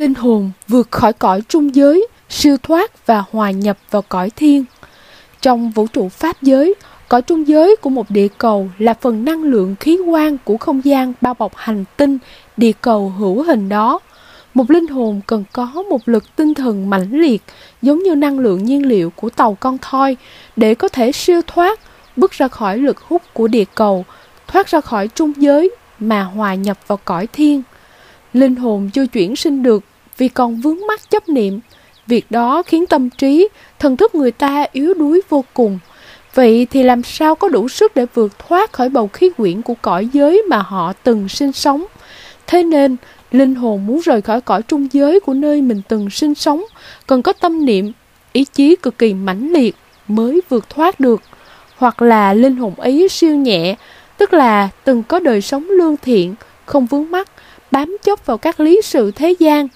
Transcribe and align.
Linh 0.00 0.14
hồn 0.14 0.50
vượt 0.68 0.90
khỏi 0.90 1.12
cõi 1.12 1.42
trung 1.48 1.74
giới, 1.74 2.06
siêu 2.28 2.56
thoát 2.62 3.06
và 3.06 3.24
hòa 3.30 3.50
nhập 3.50 3.78
vào 3.90 4.02
cõi 4.02 4.30
thiên. 4.36 4.64
Trong 5.40 5.70
vũ 5.70 5.86
trụ 5.86 6.08
pháp 6.08 6.42
giới, 6.42 6.74
cõi 7.08 7.22
trung 7.22 7.48
giới 7.48 7.76
của 7.76 7.90
một 7.90 8.10
địa 8.10 8.28
cầu 8.38 8.68
là 8.78 8.94
phần 8.94 9.24
năng 9.24 9.42
lượng 9.42 9.74
khí 9.80 9.98
quan 10.06 10.38
của 10.44 10.56
không 10.56 10.84
gian 10.84 11.12
bao 11.20 11.34
bọc 11.34 11.52
hành 11.56 11.84
tinh, 11.96 12.18
địa 12.56 12.72
cầu 12.80 13.12
hữu 13.18 13.42
hình 13.42 13.68
đó. 13.68 13.98
Một 14.54 14.70
linh 14.70 14.86
hồn 14.86 15.20
cần 15.26 15.44
có 15.52 15.66
một 15.90 16.08
lực 16.08 16.36
tinh 16.36 16.54
thần 16.54 16.90
mãnh 16.90 17.20
liệt, 17.20 17.42
giống 17.82 18.02
như 18.02 18.14
năng 18.14 18.38
lượng 18.38 18.64
nhiên 18.64 18.86
liệu 18.86 19.10
của 19.10 19.30
tàu 19.30 19.56
con 19.60 19.78
thoi, 19.82 20.16
để 20.56 20.74
có 20.74 20.88
thể 20.88 21.12
siêu 21.12 21.40
thoát, 21.46 21.80
bước 22.16 22.32
ra 22.32 22.48
khỏi 22.48 22.78
lực 22.78 23.00
hút 23.00 23.22
của 23.32 23.48
địa 23.48 23.64
cầu, 23.74 24.04
thoát 24.46 24.68
ra 24.68 24.80
khỏi 24.80 25.08
trung 25.08 25.32
giới 25.36 25.70
mà 25.98 26.22
hòa 26.22 26.54
nhập 26.54 26.78
vào 26.86 26.98
cõi 27.04 27.28
thiên. 27.32 27.62
Linh 28.36 28.56
hồn 28.56 28.90
chưa 28.92 29.06
chuyển 29.06 29.36
sinh 29.36 29.62
được 29.62 29.84
vì 30.16 30.28
còn 30.28 30.60
vướng 30.60 30.86
mắc 30.88 31.10
chấp 31.10 31.28
niệm. 31.28 31.60
Việc 32.06 32.30
đó 32.30 32.62
khiến 32.62 32.86
tâm 32.86 33.10
trí, 33.10 33.48
thần 33.78 33.96
thức 33.96 34.14
người 34.14 34.30
ta 34.30 34.66
yếu 34.72 34.94
đuối 34.94 35.20
vô 35.28 35.44
cùng. 35.54 35.78
Vậy 36.34 36.66
thì 36.70 36.82
làm 36.82 37.02
sao 37.02 37.34
có 37.34 37.48
đủ 37.48 37.68
sức 37.68 37.94
để 37.94 38.06
vượt 38.14 38.38
thoát 38.38 38.72
khỏi 38.72 38.88
bầu 38.88 39.08
khí 39.08 39.30
quyển 39.30 39.62
của 39.62 39.74
cõi 39.82 40.08
giới 40.12 40.42
mà 40.48 40.58
họ 40.58 40.92
từng 41.02 41.28
sinh 41.28 41.52
sống? 41.52 41.84
Thế 42.46 42.62
nên, 42.62 42.96
linh 43.32 43.54
hồn 43.54 43.86
muốn 43.86 44.00
rời 44.04 44.22
khỏi 44.22 44.40
cõi 44.40 44.62
trung 44.62 44.88
giới 44.92 45.20
của 45.20 45.34
nơi 45.34 45.62
mình 45.62 45.82
từng 45.88 46.10
sinh 46.10 46.34
sống, 46.34 46.64
cần 47.06 47.22
có 47.22 47.32
tâm 47.32 47.64
niệm, 47.64 47.92
ý 48.32 48.44
chí 48.44 48.76
cực 48.76 48.98
kỳ 48.98 49.14
mãnh 49.14 49.52
liệt 49.52 49.76
mới 50.08 50.40
vượt 50.48 50.70
thoát 50.70 51.00
được. 51.00 51.22
Hoặc 51.76 52.02
là 52.02 52.32
linh 52.32 52.56
hồn 52.56 52.74
ấy 52.74 53.08
siêu 53.10 53.36
nhẹ, 53.36 53.76
tức 54.18 54.32
là 54.32 54.68
từng 54.84 55.02
có 55.02 55.18
đời 55.18 55.40
sống 55.40 55.70
lương 55.70 55.96
thiện, 55.96 56.34
không 56.66 56.86
vướng 56.86 57.10
mắc, 57.10 57.28
bám 57.70 57.96
chốt 58.04 58.26
vào 58.26 58.38
các 58.38 58.60
lý 58.60 58.80
sự 58.82 59.10
thế 59.10 59.34
gian, 59.38 59.64